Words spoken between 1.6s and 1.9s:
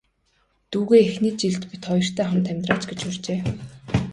бид